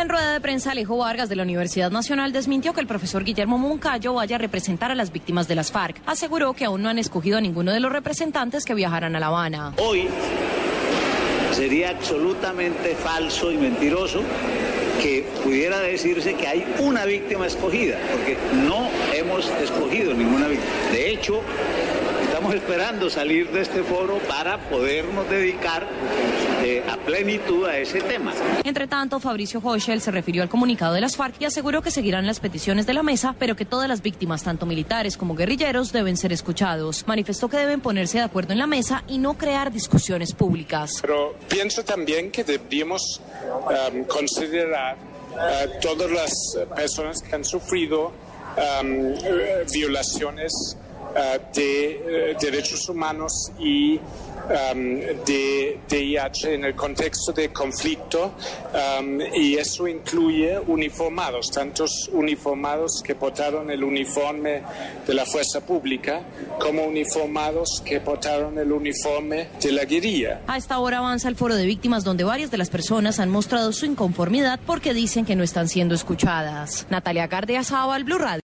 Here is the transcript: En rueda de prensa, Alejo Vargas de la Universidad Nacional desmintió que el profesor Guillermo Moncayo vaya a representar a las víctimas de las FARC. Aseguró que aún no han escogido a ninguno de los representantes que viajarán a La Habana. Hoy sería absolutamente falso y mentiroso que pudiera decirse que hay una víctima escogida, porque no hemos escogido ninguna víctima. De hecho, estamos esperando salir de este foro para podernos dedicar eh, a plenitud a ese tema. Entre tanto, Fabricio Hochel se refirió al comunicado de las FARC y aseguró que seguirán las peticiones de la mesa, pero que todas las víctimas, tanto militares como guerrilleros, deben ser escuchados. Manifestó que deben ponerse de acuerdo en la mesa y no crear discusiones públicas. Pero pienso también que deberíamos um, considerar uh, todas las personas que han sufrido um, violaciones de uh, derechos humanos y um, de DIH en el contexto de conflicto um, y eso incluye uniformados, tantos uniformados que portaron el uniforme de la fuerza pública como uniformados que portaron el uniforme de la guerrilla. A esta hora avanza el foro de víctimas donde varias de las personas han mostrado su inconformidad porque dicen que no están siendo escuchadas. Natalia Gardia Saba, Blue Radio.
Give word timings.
En 0.00 0.08
rueda 0.08 0.32
de 0.32 0.40
prensa, 0.40 0.70
Alejo 0.70 0.96
Vargas 0.96 1.28
de 1.28 1.34
la 1.34 1.42
Universidad 1.42 1.90
Nacional 1.90 2.32
desmintió 2.32 2.72
que 2.72 2.80
el 2.80 2.86
profesor 2.86 3.24
Guillermo 3.24 3.58
Moncayo 3.58 4.14
vaya 4.14 4.36
a 4.36 4.38
representar 4.38 4.92
a 4.92 4.94
las 4.94 5.10
víctimas 5.10 5.48
de 5.48 5.56
las 5.56 5.72
FARC. 5.72 6.00
Aseguró 6.06 6.52
que 6.52 6.66
aún 6.66 6.84
no 6.84 6.88
han 6.88 7.00
escogido 7.00 7.38
a 7.38 7.40
ninguno 7.40 7.72
de 7.72 7.80
los 7.80 7.90
representantes 7.90 8.64
que 8.64 8.74
viajarán 8.74 9.16
a 9.16 9.18
La 9.18 9.26
Habana. 9.26 9.74
Hoy 9.78 10.06
sería 11.50 11.90
absolutamente 11.90 12.94
falso 12.94 13.50
y 13.50 13.56
mentiroso 13.56 14.22
que 15.02 15.26
pudiera 15.42 15.80
decirse 15.80 16.34
que 16.34 16.46
hay 16.46 16.64
una 16.78 17.04
víctima 17.04 17.48
escogida, 17.48 17.98
porque 18.12 18.36
no 18.68 18.88
hemos 19.12 19.50
escogido 19.60 20.14
ninguna 20.14 20.46
víctima. 20.46 20.70
De 20.92 21.10
hecho, 21.10 21.42
estamos 22.22 22.54
esperando 22.54 23.10
salir 23.10 23.50
de 23.50 23.62
este 23.62 23.82
foro 23.82 24.18
para 24.28 24.58
podernos 24.58 25.28
dedicar 25.28 25.88
eh, 26.62 26.84
a 26.88 26.97
plenitud 27.08 27.64
a 27.64 27.78
ese 27.78 28.02
tema. 28.02 28.34
Entre 28.62 28.86
tanto, 28.86 29.18
Fabricio 29.18 29.60
Hochel 29.64 30.02
se 30.02 30.10
refirió 30.10 30.42
al 30.42 30.50
comunicado 30.50 30.92
de 30.92 31.00
las 31.00 31.16
FARC 31.16 31.40
y 31.40 31.46
aseguró 31.46 31.80
que 31.80 31.90
seguirán 31.90 32.26
las 32.26 32.38
peticiones 32.38 32.86
de 32.86 32.92
la 32.92 33.02
mesa, 33.02 33.34
pero 33.38 33.56
que 33.56 33.64
todas 33.64 33.88
las 33.88 34.02
víctimas, 34.02 34.42
tanto 34.42 34.66
militares 34.66 35.16
como 35.16 35.34
guerrilleros, 35.34 35.90
deben 35.90 36.18
ser 36.18 36.34
escuchados. 36.34 37.04
Manifestó 37.06 37.48
que 37.48 37.56
deben 37.56 37.80
ponerse 37.80 38.18
de 38.18 38.24
acuerdo 38.24 38.52
en 38.52 38.58
la 38.58 38.66
mesa 38.66 39.04
y 39.08 39.16
no 39.16 39.38
crear 39.38 39.72
discusiones 39.72 40.34
públicas. 40.34 40.98
Pero 41.00 41.34
pienso 41.48 41.82
también 41.82 42.30
que 42.30 42.44
deberíamos 42.44 43.22
um, 43.90 44.04
considerar 44.04 44.98
uh, 44.98 45.80
todas 45.80 46.10
las 46.10 46.32
personas 46.76 47.22
que 47.22 47.34
han 47.34 47.44
sufrido 47.44 48.12
um, 48.82 49.14
violaciones 49.72 50.76
de 51.54 52.34
uh, 52.36 52.40
derechos 52.40 52.88
humanos 52.88 53.52
y 53.58 53.96
um, 53.96 55.00
de 55.24 55.80
DIH 55.88 56.54
en 56.54 56.64
el 56.64 56.74
contexto 56.74 57.32
de 57.32 57.50
conflicto 57.52 58.34
um, 59.00 59.20
y 59.34 59.56
eso 59.56 59.86
incluye 59.86 60.58
uniformados, 60.58 61.50
tantos 61.50 62.08
uniformados 62.12 63.02
que 63.04 63.14
portaron 63.14 63.70
el 63.70 63.82
uniforme 63.82 64.62
de 65.06 65.14
la 65.14 65.24
fuerza 65.24 65.60
pública 65.60 66.22
como 66.58 66.84
uniformados 66.84 67.82
que 67.84 68.00
portaron 68.00 68.58
el 68.58 68.72
uniforme 68.72 69.48
de 69.60 69.72
la 69.72 69.84
guerrilla. 69.84 70.42
A 70.46 70.56
esta 70.56 70.78
hora 70.78 70.98
avanza 70.98 71.28
el 71.28 71.36
foro 71.36 71.54
de 71.54 71.66
víctimas 71.66 72.04
donde 72.04 72.24
varias 72.24 72.50
de 72.50 72.58
las 72.58 72.70
personas 72.70 73.18
han 73.20 73.30
mostrado 73.30 73.72
su 73.72 73.86
inconformidad 73.86 74.60
porque 74.66 74.94
dicen 74.94 75.24
que 75.24 75.36
no 75.36 75.44
están 75.44 75.68
siendo 75.68 75.94
escuchadas. 75.94 76.86
Natalia 76.90 77.26
Gardia 77.26 77.62
Saba, 77.62 77.98
Blue 77.98 78.18
Radio. 78.18 78.28